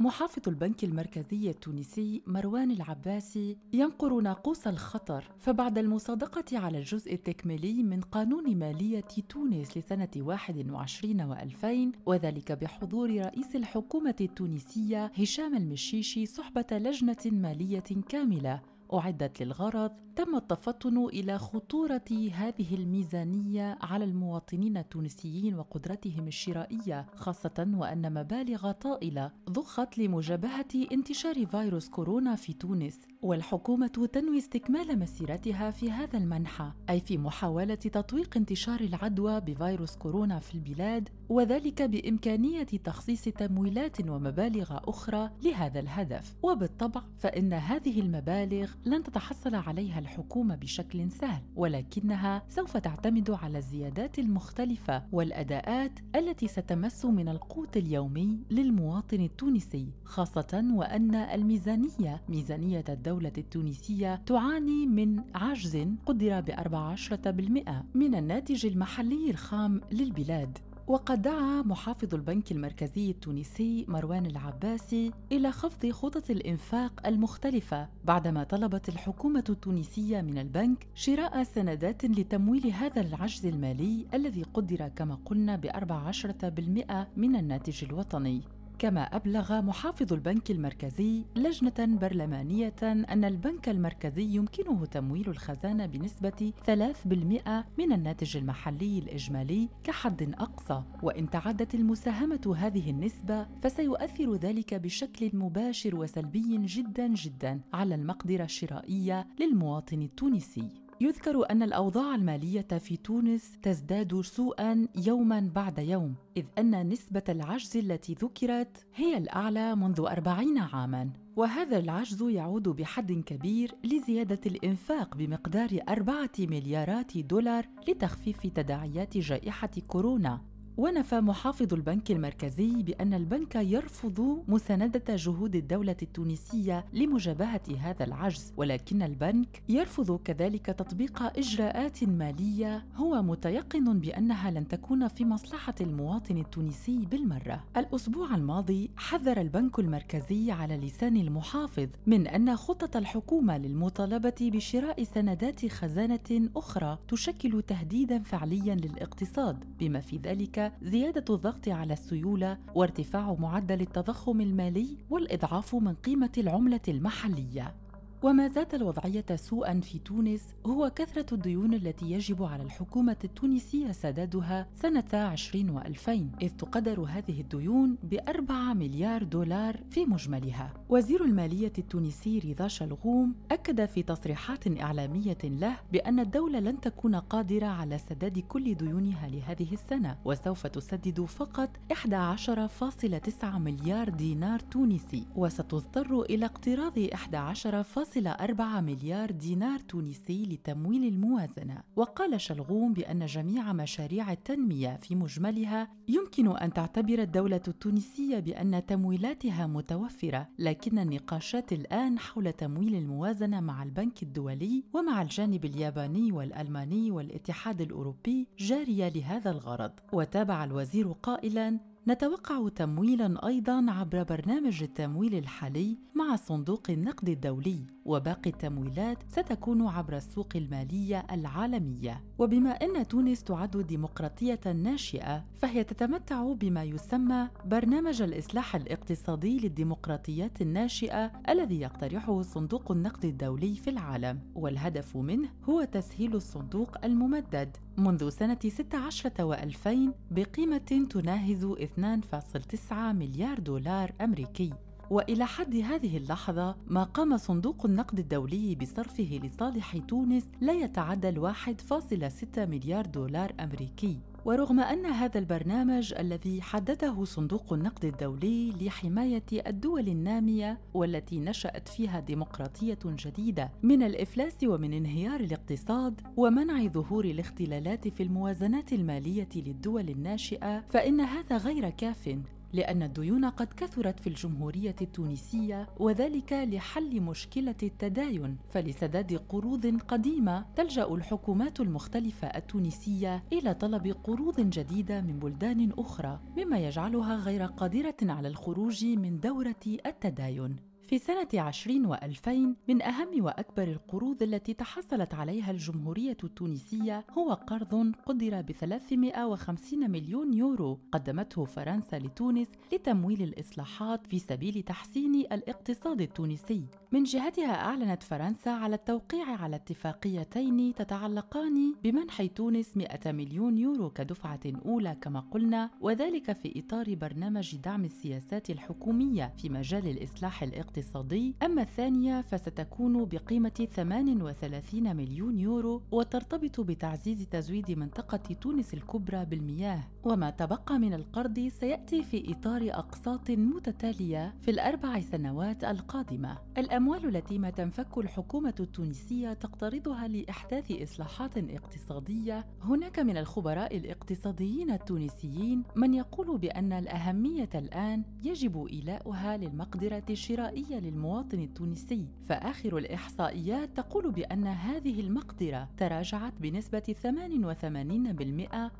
[0.00, 8.00] محافظ البنك المركزي التونسي مروان العباسي ينقر ناقوس الخطر فبعد المصادقة على الجزء التكميلي من
[8.00, 17.16] قانون مالية تونس لسنة 21 و2000 وذلك بحضور رئيس الحكومة التونسية هشام المشيشي صحبة لجنة
[17.26, 18.60] مالية كاملة.
[18.92, 28.14] أعدت للغرض تم التفطن إلى خطورة هذه الميزانية على المواطنين التونسيين وقدرتهم الشرائية خاصة وأن
[28.14, 33.00] مبالغ طائلة ضخت لمجابهة انتشار فيروس كورونا في تونس.
[33.22, 40.38] والحكومة تنوي استكمال مسيرتها في هذا المنحى أي في محاولة تطويق انتشار العدوى بفيروس كورونا
[40.38, 46.34] في البلاد وذلك بإمكانية تخصيص تمويلات ومبالغ أخرى لهذا الهدف.
[46.42, 54.18] وبالطبع فإن هذه المبالغ لن تتحصل عليها الحكومة بشكل سهل ولكنها سوف تعتمد على الزيادات
[54.18, 64.14] المختلفة والأداءات التي ستمس من القوت اليومي للمواطن التونسي خاصة وأن الميزانية ميزانية الدولة التونسية
[64.26, 70.58] تعاني من عجز قدر ب 14% من الناتج المحلي الخام للبلاد.
[70.86, 78.88] وقد دعا محافظ البنك المركزي التونسي مروان العباسي إلى خفض خطط الإنفاق المختلفة بعدما طلبت
[78.88, 85.66] الحكومة التونسية من البنك شراء سندات لتمويل هذا العجز المالي الذي قدر كما قلنا ب
[85.66, 88.57] 14% من الناتج الوطني.
[88.78, 97.64] كما أبلغ محافظ البنك المركزي لجنة برلمانية أن البنك المركزي يمكنه تمويل الخزانة بنسبة 3%
[97.78, 105.96] من الناتج المحلي الإجمالي كحد أقصى، وإن تعدت المساهمة هذه النسبة فسيؤثر ذلك بشكل مباشر
[105.96, 110.87] وسلبي جدا جدا على المقدرة الشرائية للمواطن التونسي.
[111.00, 117.76] يذكر أن الأوضاع المالية في تونس تزداد سوءا يوما بعد يوم إذ أن نسبة العجز
[117.76, 121.10] التي ذكرت هي الأعلى منذ أربعين عاما.
[121.36, 130.47] وهذا العجز يعود بحد كبير لزيادة الإنفاق بمقدار أربعة مليارات دولار لتخفيف تداعيات جائحة كورونا.
[130.78, 139.02] ونفى محافظ البنك المركزي بأن البنك يرفض مساندة جهود الدولة التونسية لمجابهة هذا العجز، ولكن
[139.02, 146.98] البنك يرفض كذلك تطبيق إجراءات مالية هو متيقن بأنها لن تكون في مصلحة المواطن التونسي
[147.10, 147.64] بالمرة.
[147.76, 155.66] الأسبوع الماضي حذر البنك المركزي على لسان المحافظ من أن خطط الحكومة للمطالبة بشراء سندات
[155.66, 163.80] خزانة أخرى تشكل تهديدا فعليا للاقتصاد، بما في ذلك زيادة الضغط على السيولة وارتفاع معدل
[163.80, 167.74] التضخم المالي والإضعاف من قيمة العملة المحلية.
[168.22, 174.66] وما زاد الوضعية سوءا في تونس هو كثرة الديون التي يجب على الحكومة التونسية سدادها
[174.74, 176.08] سنة 20 و2000
[176.42, 183.84] إذ تقدر هذه الديون بأربعة مليار دولار في مجملها وزير المالية التونسي رضا شلغوم أكد
[183.84, 190.16] في تصريحات إعلامية له بأن الدولة لن تكون قادرة على سداد كل ديونها لهذه السنة
[190.24, 197.82] وسوف تسدد فقط 11.9 مليار دينار تونسي وستضطر إلى اقتراض 11.
[198.08, 201.82] 1.4 مليار دينار تونسي لتمويل الموازنة.
[201.96, 209.66] وقال شلغوم بأن جميع مشاريع التنمية في مجملها يمكن أن تعتبر الدولة التونسية بأن تمويلاتها
[209.66, 217.80] متوفرة لكن النقاشات الآن حول تمويل الموازنة مع البنك الدولي ومع الجانب الياباني والألماني والاتحاد
[217.80, 219.92] الأوروبي جارية لهذا الغرض.
[220.12, 228.50] وتابع الوزير قائلاً نتوقع تمويلا أيضا عبر برنامج التمويل الحالي مع صندوق النقد الدولي وباقي
[228.50, 232.24] التمويلات ستكون عبر السوق المالية العالمية.
[232.38, 241.32] وبما أن تونس تعد ديمقراطية ناشئة فهي تتمتع بما يسمى برنامج الإصلاح الاقتصادي للديمقراطيات الناشئة
[241.48, 244.40] الذي يقترحه صندوق النقد الدولي في العالم.
[244.54, 247.76] والهدف منه هو تسهيل الصندوق الممدد.
[247.98, 254.72] منذ سنة 16 و2000 بقيمة تناهز 2.9 مليار دولار أمريكي.
[255.10, 261.80] وإلى حد هذه اللحظة ما قام صندوق النقد الدولي بصرفه لصالح تونس لا يتعدى الواحد
[261.80, 264.18] فاصل ستة مليار دولار أمريكي.
[264.44, 272.20] ورغم أن هذا البرنامج الذي حدده صندوق النقد الدولي لحماية الدول النامية والتي نشأت فيها
[272.20, 280.84] ديمقراطية جديدة من الإفلاس ومن انهيار الاقتصاد ومنع ظهور الاختلالات في الموازنات المالية للدول الناشئة
[280.88, 282.38] فإن هذا غير كاف
[282.72, 288.56] لأن الديون قد كثرت في الجمهورية التونسية وذلك لحل مشكلة التداين.
[288.70, 296.78] فلسداد قروض قديمة تلجأ الحكومات المختلفة التونسية إلى طلب قروض جديدة من بلدان أخرى مما
[296.78, 300.87] يجعلها غير قادرة على الخروج من دورة التداين.
[301.08, 308.12] في سنة عشرين وألفين من أهم وأكبر القروض التي تحصلت عليها الجمهورية التونسية هو قرض
[308.26, 316.82] قدر ب 350 مليون يورو قدمته فرنسا لتونس لتمويل الإصلاحات في سبيل تحسين الاقتصاد التونسي.
[317.12, 324.60] من جهتها أعلنت فرنسا على التوقيع على اتفاقيتين تتعلقان بمنح تونس 100 مليون يورو كدفعة
[324.86, 330.97] أولى كما قلنا وذلك في إطار برنامج دعم السياسات الحكومية في مجال الإصلاح الاقتصادي.
[330.98, 340.00] الاقتصادي أما الثانية فستكون بقيمة 38 مليون يورو وترتبط بتعزيز تزويد منطقة تونس الكبرى بالمياه.
[340.24, 346.58] وما تبقى من القرض سيأتي في إطار أقساط متتالية في الأربع سنوات القادمة.
[346.78, 352.66] الأموال التي ما تنفك الحكومة التونسية تقترضها لإحداث إصلاحات اقتصادية.
[352.82, 360.87] هناك من الخبراء الاقتصاديين التونسيين من يقول بأن الأهمية الآن يجب إيلاؤها للمقدرة الشرائية.
[360.94, 367.14] للمواطن التونسي فآخر الإحصائيات تقول بأن هذه المقدرة تراجعت بنسبة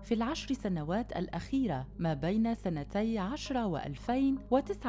[0.01, 4.87] 88% في العشر سنوات الأخيرة ما بين سنتي 10 و2000 و19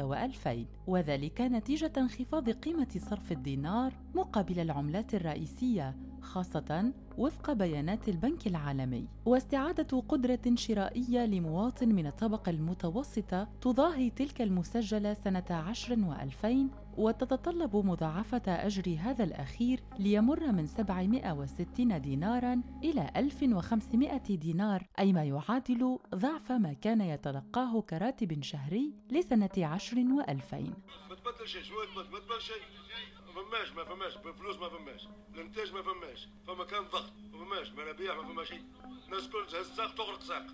[0.00, 0.48] و2000
[0.86, 6.11] وذلك نتيجة انخفاض قيمة صرف الدينار مقابل العملات الرئيسية.
[6.22, 9.08] خاصة وفق بيانات البنك العالمي.
[9.26, 18.42] واستعادة قدرة شرائية لمواطن من الطبقة المتوسطة تضاهي تلك المسجلة سنة عشر وألفين وتتطلب مضاعفة
[18.46, 26.72] أجر هذا الأخير ليمر من 760 ديناراً إلى 1500 دينار أي ما يعادل ضعف ما
[26.72, 30.74] كان يتلقاه كراتب شهري لسنة عشر وألفين.
[33.34, 35.02] ما ما ما فماش ما فماش فلوس ما فماش
[35.34, 38.64] الانتاج ما فماش فما كان ضغط ما فماش منابيع ما فماش شيء
[39.06, 40.46] الناس كل تهز ساق تغرق ساق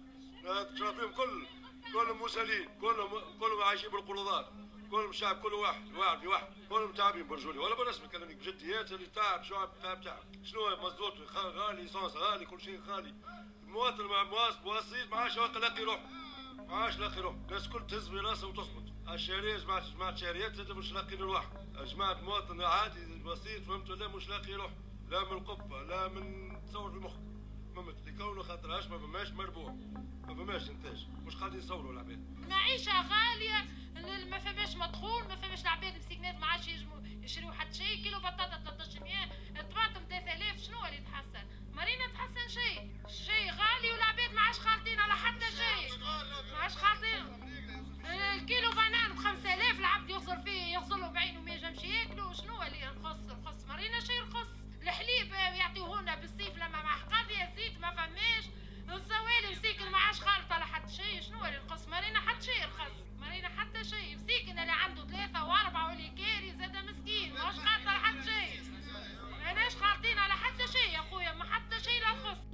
[0.79, 1.47] شاطرين كل
[1.93, 3.11] كلهم مسالين كلهم
[3.41, 4.47] كلهم عايشين بالقروضات
[4.91, 9.07] كلهم شعب كل واحد واحد في واحد كلهم تعبين برجولي ولا بالرسم نكلمك بجديات اللي
[9.07, 13.15] تعب شعب تعب تعب شنو مزوت غالي ليسونس غالي كل شيء غالي
[13.63, 14.59] المواطن مع مواصل
[15.11, 16.01] ما عادش لاقي روح
[16.69, 20.93] ما عادش لاقي روح الناس كل تهز في راسها وتصمت الشهرية جماعة جماعة شهريات مش
[20.93, 24.71] لاقيين الواحد جماعة مواطن عادي بسيط فهمت لا مش لاقي روح
[25.09, 27.13] لا من قبة لا من تصور في المخ
[27.77, 29.71] فهمت لكونه خاطرهاش ما فماش مربوع
[30.27, 31.07] ما فماش إنتاج.
[31.27, 32.49] مش قاعدين يصوروا العباد.
[32.49, 33.67] معيشة غالية
[34.31, 38.03] ما فماش مدخول ما فماش العباد مسكنات ما عادش يجموا يشريوا حتى شيء.
[38.03, 39.08] كيلو بطاطا 13100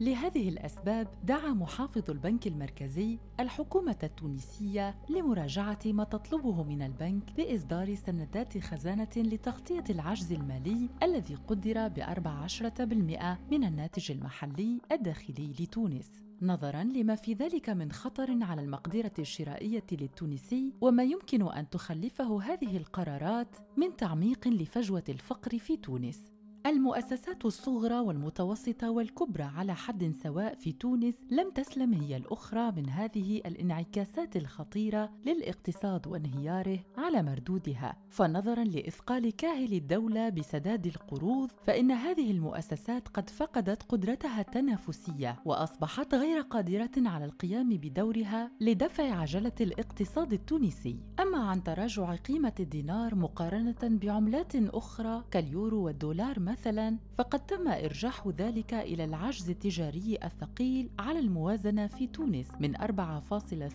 [0.05, 8.59] لهذه الأسباب دعا محافظ البنك المركزي الحكومة التونسية لمراجعة ما تطلبه من البنك بإصدار سندات
[8.59, 16.11] خزانة لتغطية العجز المالي الذي قدر ب 14% من الناتج المحلي الداخلي لتونس.
[16.43, 22.77] نظرا لما في ذلك من خطر على المقدرة الشرائية للتونسي وما يمكن أن تخلفه هذه
[22.77, 26.34] القرارات من تعميق لفجوة الفقر في تونس.
[26.67, 33.37] المؤسسات الصغرى والمتوسطة والكبرى على حد سواء في تونس لم تسلم هي الأخرى من هذه
[33.37, 43.09] الانعكاسات الخطيرة للاقتصاد وانهياره على مردودها، فنظرا لإثقال كاهل الدولة بسداد القروض، فإن هذه المؤسسات
[43.09, 50.99] قد فقدت قدرتها التنافسية وأصبحت غير قادرة على القيام بدورها لدفع عجلة الاقتصاد التونسي.
[51.21, 58.29] أما عن تراجع قيمة الدينار مقارنة بعملات أخرى كاليورو والدولار مثلا مثلا فقد تم إرجاح
[58.29, 62.85] ذلك إلى العجز التجاري الثقيل على الموازنة في تونس من 4.8%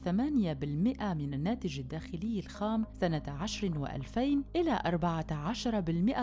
[0.07, 4.17] من الناتج الداخلي الخام سنة 10 و2000
[4.55, 4.79] إلى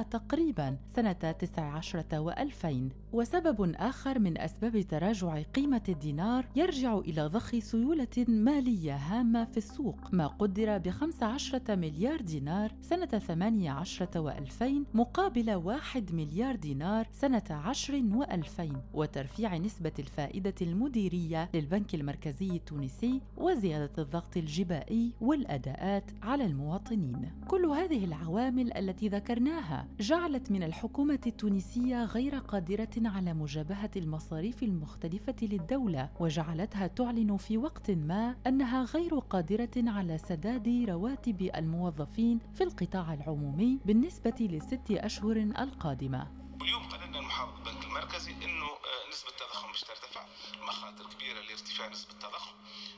[0.02, 7.58] 14% تقريبا سنة 19 و2000 وسبب آخر من أسباب تراجع قيمة الدينار يرجع إلى ضخ
[7.58, 15.54] سيولة مالية هامة في السوق ما قدر ب 15 مليار دينار سنة 18 و2000 مقابل
[15.54, 24.02] 1 مليار مليار دينار سنة عشر وألفين وترفيع نسبة الفائدة المديرية للبنك المركزي التونسي وزيادة
[24.02, 27.30] الضغط الجبائي والأداءات على المواطنين.
[27.48, 35.36] كل هذه العوامل التي ذكرناها جعلت من الحكومة التونسية غير قادرة على مجابهة المصاريف المختلفة
[35.42, 43.14] للدولة وجعلتها تعلن في وقت ما أنها غير قادرة على سداد رواتب الموظفين في القطاع
[43.14, 46.35] العمومي بالنسبة للست أشهر القادمة.
[46.60, 50.26] واليوم قال المحافظ البنك المركزي إنه آه، نسبة التضخم باش ترتفع.
[50.60, 52.54] مخاطر كبيرة لارتفاع نسبة التضخم.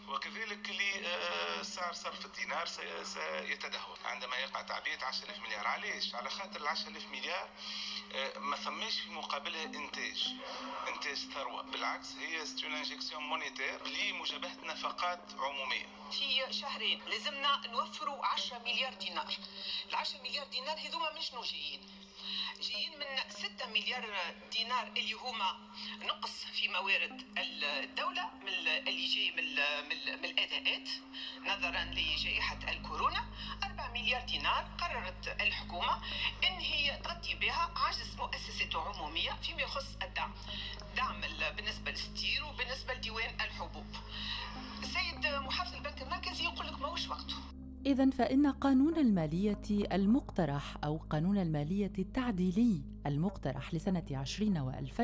[0.08, 2.66] وكذلك لسعر صرف الدينار
[3.04, 7.48] سيتدهور عندما يقع تعبئه 10000 مليار علاش؟ على خاطر ال 10000 مليار
[8.12, 10.28] آه، ما ثماش في مقابلها إنتاج.
[10.88, 11.62] إنتاج ثروة.
[11.62, 15.86] بالعكس هي c'est une injection monétaire لمجابهه نفقات عمومية.
[16.10, 19.34] في شهرين لازمنا نوفروا 10 مليار دينار.
[19.90, 21.98] ال 10 مليار دينار هذوما من شنو جايين؟
[22.62, 24.06] جايين من 6 مليار
[24.52, 25.56] دينار اللي هما
[26.02, 28.48] نقص في موارد الدولة من
[28.88, 29.54] اللي جاي من,
[29.88, 30.88] من, الأداءات.
[31.46, 33.24] نظرا لجائحة الكورونا
[33.64, 36.02] 4 مليار دينار قررت الحكومة
[36.44, 40.34] إن هي تغطي بها عجز مؤسسات عمومية فيما يخص الدعم.
[40.96, 41.20] دعم
[41.56, 43.96] بالنسبة للستير وبالنسبة لديوان الحبوب.
[44.82, 47.57] السيد محافظ البنك المركزي يقول لك ماهوش وقته.
[47.88, 55.02] إذا فإن قانون المالية المقترح أو قانون المالية التعديلي المقترح لسنة 20 و2000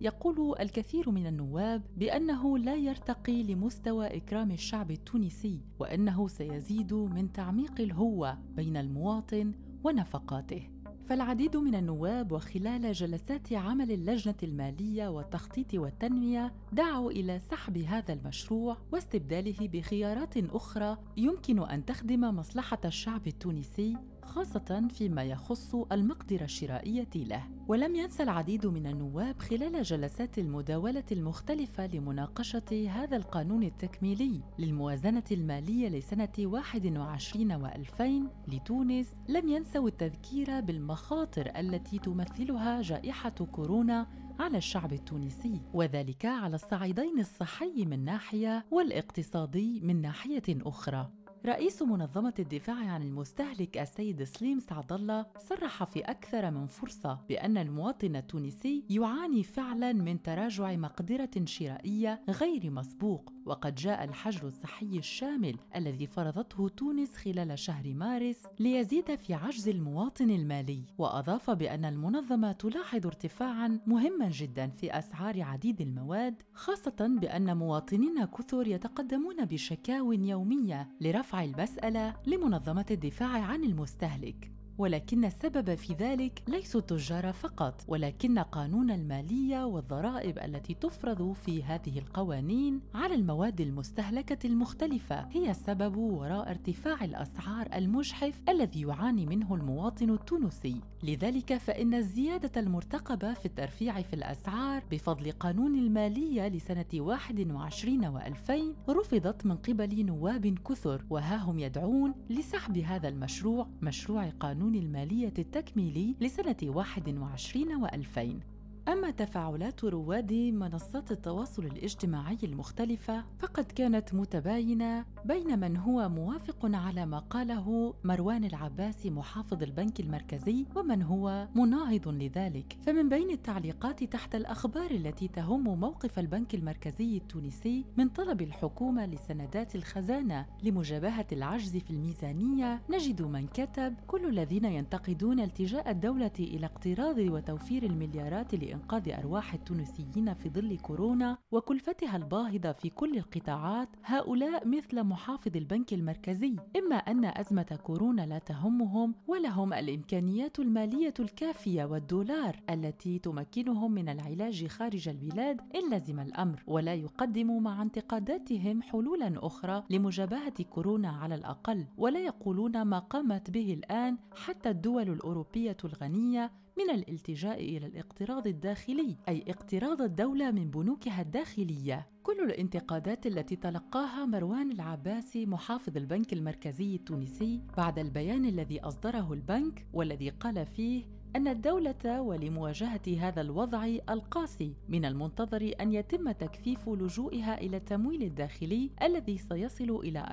[0.00, 7.80] يقول الكثير من النواب بأنه لا يرتقي لمستوى إكرام الشعب التونسي وأنه سيزيد من تعميق
[7.80, 9.52] الهوة بين المواطن
[9.84, 10.75] ونفقاته.
[11.08, 18.76] فالعديد من النواب وخلال جلسات عمل اللجنة المالية والتخطيط والتنمية دعوا إلى سحب هذا المشروع
[18.92, 23.96] واستبداله بخيارات أخرى يمكن أن تخدم مصلحة الشعب التونسي
[24.26, 27.42] خاصة فيما يخص المقدرة الشرائية له.
[27.68, 35.88] ولم ينسى العديد من النواب خلال جلسات المداولة المختلفة لمناقشة هذا القانون التكميلي للموازنة المالية
[35.88, 38.02] لسنة 21 و2000
[38.48, 44.06] لتونس لم ينسوا التذكير بالمخاطر التي تمثلها جائحة كورونا
[44.40, 51.10] على الشعب التونسي وذلك على الصعيدين الصحي من ناحية والاقتصادي من ناحية أخرى
[51.46, 57.58] رئيس منظمة الدفاع عن المستهلك السيد سليم سعد الله صرح في أكثر من فرصة بأن
[57.58, 63.35] المواطن التونسي يعاني فعلا من تراجع مقدرة شرائية غير مسبوق.
[63.46, 70.30] وقد جاء الحجر الصحي الشامل الذي فرضته تونس خلال شهر مارس ليزيد في عجز المواطن
[70.30, 78.24] المالي وأضاف بأن المنظمة تلاحظ ارتفاعا مهما جدا في أسعار عديد المواد خاصة بأن مواطنين
[78.24, 84.55] كثر يتقدمون بشكاو يومية لرفع المسألة لمنظمة الدفاع عن المستهلك.
[84.78, 91.98] ولكن السبب في ذلك ليسوا التجار فقط ولكن قانون المالية والضرائب التي تفرض في هذه
[91.98, 95.28] القوانين على المواد المستهلكة المختلفة.
[95.30, 100.80] هي السبب وراء ارتفاع الأسعار المجحف الذي يعاني منه المواطن التونسي.
[101.02, 109.46] لذلك فإن الزيادة المرتقبة في الترفيع في الأسعار بفضل قانون المالية لسنة 21 و2000 رفضت
[109.46, 116.14] من قبل نواب كثر وها هم يدعون لسحب هذا المشروع مشروع قانون القانون المالية التكميلي
[116.20, 118.55] لسنة 21 و2000
[118.88, 127.06] أما تفاعلات رواد منصات التواصل الاجتماعي المختلفة فقد كانت متباينة بين من هو موافق على
[127.06, 132.76] ما قاله مروان العباسي محافظ البنك المركزي ومن هو مناهض لذلك.
[132.86, 139.74] فمن بين التعليقات تحت الأخبار التي تهم موقف البنك المركزي التونسي من طلب الحكومة لسندات
[139.74, 147.18] الخزانة لمجابهة العجز في الميزانية نجد من كتب كل الذين ينتقدون التجاء الدولة إلى اقتراض
[147.18, 155.02] وتوفير المليارات لإنقاذ أرواح التونسيين في ظل كورونا وكلفتها الباهظة في كل القطاعات هؤلاء مثل
[155.02, 156.56] محافظ البنك المركزي.
[156.76, 164.66] إما أن أزمة كورونا لا تهمهم ولهم الإمكانيات المالية الكافية والدولار التي تمكنهم من العلاج
[164.66, 166.62] خارج البلاد إن لزم الأمر.
[166.66, 173.74] ولا يقدم مع انتقاداتهم حلولا أخرى لمجابهة كورونا على الأقل ولا يقولون ما قامت به
[173.74, 181.22] الآن حتى الدول الأوروبية الغنية من الالتجاء إلى الاقتراض الداخلي أي اقتراض الدولة من بنوكها
[181.22, 182.06] الداخلية.
[182.22, 189.86] كل الانتقادات التي تلقاها مروان العباسي محافظ البنك المركزي التونسي بعد البيان الذي أصدره البنك
[189.92, 191.04] والذي قال فيه
[191.36, 198.90] أن الدولة ولمواجهة هذا الوضع القاسي من المنتظر أن يتم تكثيف لجوئها إلى التمويل الداخلي
[199.02, 200.26] الذي سيصل إلى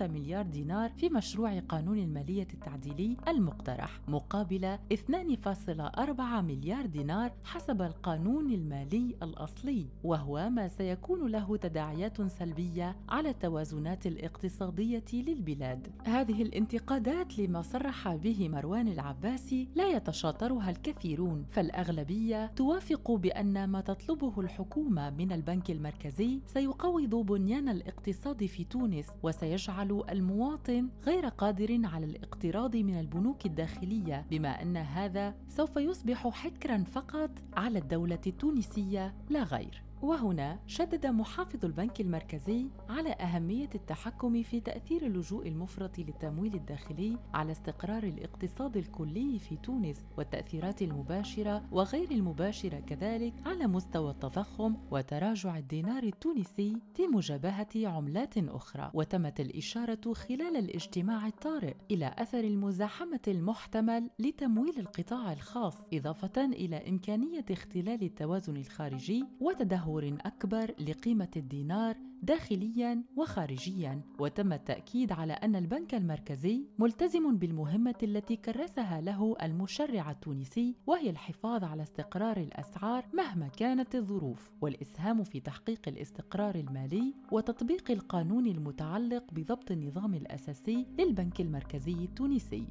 [0.00, 8.50] 14.3 مليار دينار في مشروع قانون المالية التعديلي المقترح مقابل 2.4 مليار دينار حسب القانون
[8.50, 15.88] المالي الأصلي وهو ما سيكون له تداعيات سلبية على التوازنات الاقتصادية للبلاد.
[16.04, 18.88] هذه الانتقادات لما صرح به مروان
[19.30, 27.68] العباسي لا يتشاطرها الكثيرون فالأغلبية توافق بأن ما تطلبه الحكومة من البنك المركزي سيقوض بنيان
[27.68, 35.34] الاقتصاد في تونس وسيجعل المواطن غير قادر على الاقتراض من البنوك الداخلية بما أن هذا
[35.48, 39.89] سوف يصبح حكرا فقط على الدولة التونسية لا غير.
[40.02, 47.52] وهنا شدد محافظ البنك المركزي على أهمية التحكم في تأثير اللجوء المفرط للتمويل الداخلي على
[47.52, 56.02] استقرار الاقتصاد الكلي في تونس والتأثيرات المباشرة وغير المباشرة كذلك على مستوى التضخم وتراجع الدينار
[56.02, 58.90] التونسي في مجابهة عملات أخرى.
[58.94, 67.44] وتمت الإشارة خلال الاجتماع الطارئ إلى أثر المزاحمة المحتمل لتمويل القطاع الخاص إضافة إلى إمكانية
[67.50, 75.94] اختلال التوازن الخارجي وتدهور تدهور أكبر لقيمة الدينار داخليا وخارجيا وتم التأكيد على أن البنك
[75.94, 83.94] المركزي ملتزم بالمهمة التي كرسها له المشرع التونسي وهي الحفاظ على استقرار الأسعار مهما كانت
[83.94, 92.66] الظروف والإسهام في تحقيق الاستقرار المالي وتطبيق القانون المتعلق بضبط النظام الأساسي للبنك المركزي التونسي.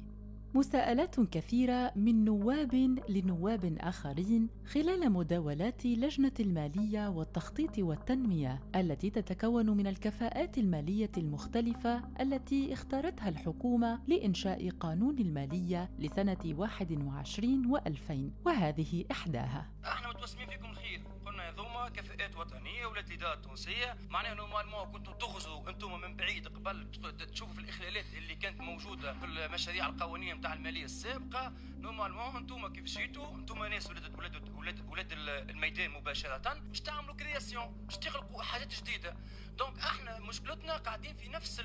[0.54, 2.74] مساءلات كثيرة من نواب
[3.08, 12.72] لنواب آخرين خلال مداولات لجنه المالية والتخطيط والتنمية التي تتكون من الكفاءات المالية المختلفة التي
[12.72, 18.12] اختارتها الحكومة لإنشاء قانون المالية لسنة 21 و2000
[18.46, 19.70] وهذه إحداها.
[19.84, 21.02] أحنا متوسمين فيكم خير.
[21.26, 26.90] قلنا هذوما كفاءات وطنية ولاد الاداره التونسيه معناها نورمالمون كنتوا تغزوا أنتم من بعيد قبل
[27.32, 31.52] تشوفوا في الإخلالات اللي كانت موجودة في المشاريع القوانين نتاع المالية السابقة.
[31.78, 35.12] normalement أنتم كيف جيتوا أنتم ناس ولاد ولاد ولاد ولاد
[35.50, 36.54] الميدان مباشرة.
[36.54, 39.16] باش تعملوا création باش تخلقوا حاجات جديدة.
[39.58, 41.62] donc إحنا مشكلتنا قاعدين في نفس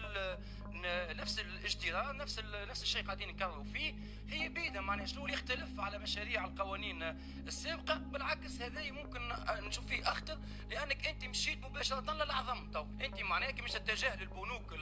[1.16, 3.94] نفس الإجترار نفس نفس الشيء قاعدين نكرروا فيه.
[4.30, 7.04] هي بيدها معناها شنو اللي يختلف على مشاريع القوانين
[7.48, 12.72] السابقة؟ بالعكس هذا ممكن نشوف فيه اخطر لأنك أنت مشيت مباشرة للعظم.
[12.72, 14.74] تو أنت معناها كي مش تتجه للبنوك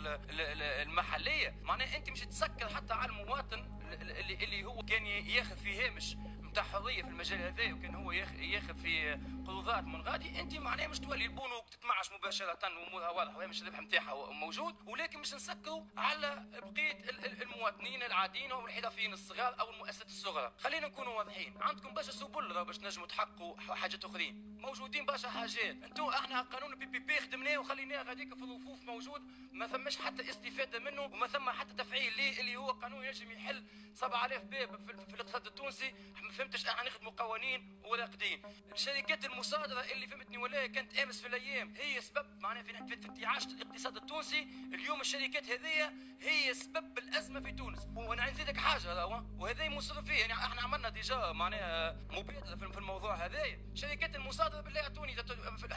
[0.81, 6.15] المحلية معناها أنت مش تسكر حتى على المواطن اللي اللي هو كان ياخذ في هامش
[6.43, 10.39] نتاع حرية في المجال هذا وكان هو ياخذ في قروضات من غادي.
[10.39, 15.19] أنت معناها مش تولي البنوك تتمعش مباشرة وأمورها واضحة وهي مش الربح نتاعها موجود ولكن
[15.19, 16.97] مش نسكروا على بقية
[17.41, 20.53] المواطنين العاديين أو الحرفيين الصغار أو المؤسسات الصغرى.
[20.57, 24.52] خلينا نكونوا واضحين عندكم برشا سبل باش نجموا تحققوا حاجات أخرين.
[24.63, 25.83] موجودين برشا حاجات.
[25.83, 29.21] أنتم إحنا قانون البي بي بي خدمناه وخليناه غاديك في الرفوف موجود
[29.51, 33.63] ما ثماش حتى استفادة منه وما ثم حتى تفعيل ليه اللي هو قانون ينجم يحل
[33.93, 35.93] 7000 باب في الاقتصاد التونسي.
[36.23, 38.41] ما فهمتش إحنا نخدموا قوانين وراقدين
[38.73, 43.97] الشركات المصادرة اللي فهمتني ولا كانت آمس في الأيام هي سبب معناها في انتعاش الاقتصاد
[43.97, 44.47] التونسي.
[44.73, 47.87] اليوم الشركات هذه هي سبب الأزمة في تونس.
[47.95, 53.15] وأنا نزيدك حاجة راهو وهذا مصر فيه يعني إحنا عملنا déjà معناها مبادرة في الموضوع
[53.15, 53.59] هذايا.
[53.75, 55.15] شركات المصادرة بالله اعطوني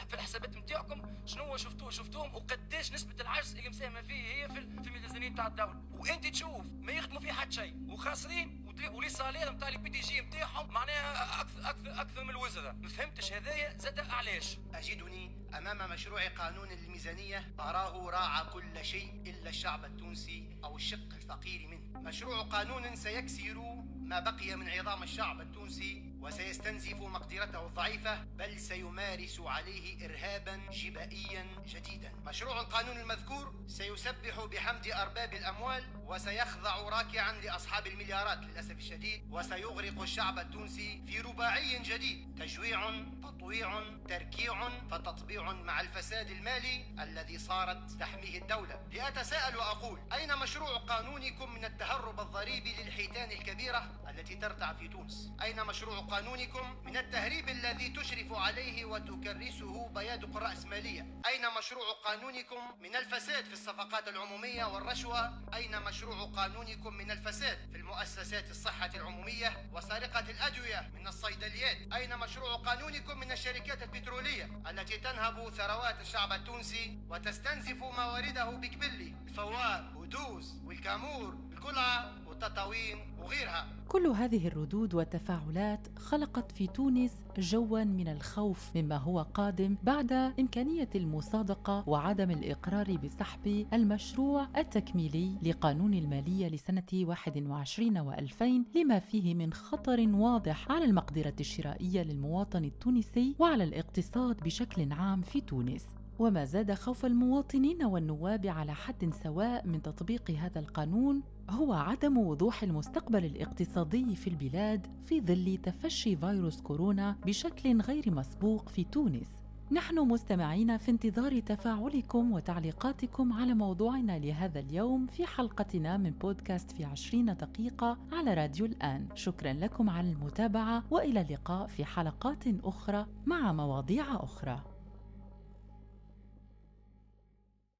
[0.09, 5.29] في الحسابات نتاعكم شنو شفتوه شفتوهم وقداش نسبة العجز اللي مساهمة فيه هي في الميزانية
[5.29, 5.81] نتاع الدولة.
[5.91, 7.75] وأنت تشوف ما يخدموا في حد شيء.
[7.89, 12.73] وخاسرين ولي salaires نتاع ال PDG نتاعهم معناها أكثر أكثر أكثر من الوزراء.
[12.73, 19.49] ما فهمتش هذايا زاد علاش أجدني أمام مشروع قانون الميزانية أراه راعى كل شيء إلا
[19.49, 22.01] الشعب التونسي أو الشق الفقير منه.
[22.01, 30.05] مشروع قانون سيكسر ما بقي من عظام الشعب التونسي وسيستنزف مقدرته الضعيفة بل سيمارس عليه
[30.05, 32.11] إرهابا جبائيا جديدا.
[32.25, 40.39] مشروع القانون المذكور سيسبح بحمد أرباب الأموال وسيخضع راكعا لأصحاب المليارات للأسف الشديد وسيغرق الشعب
[40.39, 42.35] التونسي في رباعي جديد.
[42.39, 48.79] تجويع تطويع تركيع فتطبيع مع الفساد المالي الذي صارت تحميه الدولة.
[48.91, 55.65] لأتساءل وأقول أين مشروع قانونكم من التهرب الضريبي للحيتان الكبيرة التي ترتع في تونس؟ أين
[55.65, 63.45] مشروع قانونكم من التهريب الذي تشرف عليه وتكرسه بيادق الرأسمالية أين مشروع قانونكم من الفساد
[63.45, 70.89] في الصفقات العمومية والرشوة؟ أين مشروع قانونكم من الفساد في المؤسسات الصحة العمومية وسرقة الأدوية
[70.95, 71.93] من الصيدليات.
[71.93, 79.91] أين مشروع قانونكم من الشركات البترولية التي تنهب ثروات الشعب التونسي وتستنزف موارده بكبلي الفوار
[79.95, 82.26] ودوز والكامور القلعة.
[82.37, 83.67] وتطاوين وغيرها.
[83.87, 90.89] كل هذه الردود والتفاعلات خلقت في تونس جوا من الخوف مما هو قادم بعد إمكانية
[90.95, 98.43] المصادقة وعدم الإقرار بسحب المشروع التكميلي لقانون المالية لسنة 21 و2000
[98.77, 105.41] لما فيه من خطر واضح على المقدرة الشرائية للمواطن التونسي وعلى الاقتصاد بشكل عام في
[105.41, 105.85] تونس.
[106.19, 112.63] وما زاد خوف المواطنين والنواب على حد سواء من تطبيق هذا القانون هو عدم وضوح
[112.63, 119.27] المستقبل الاقتصادي في البلاد في ظل تفشي فيروس كورونا بشكل غير مسبوق في تونس.
[119.71, 126.85] نحن مستمعين في انتظار تفاعلكم وتعليقاتكم على موضوعنا لهذا اليوم في حلقتنا من بودكاست في
[126.85, 129.07] عشرين دقيقة على راديو الآن.
[129.15, 134.76] شكرا لكم على المتابعة وإلى اللقاء في حلقات أخرى مع مواضيع أخرى.